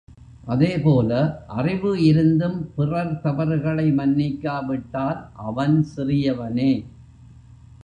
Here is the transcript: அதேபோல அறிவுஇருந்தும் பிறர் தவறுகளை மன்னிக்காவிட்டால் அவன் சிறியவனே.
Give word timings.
அதேபோல 0.45 1.11
அறிவுஇருந்தும் 1.57 2.57
பிறர் 2.75 3.21
தவறுகளை 3.21 3.91
மன்னிக்காவிட்டால் 3.91 5.21
அவன் 5.33 5.85
சிறியவனே. 5.95 6.71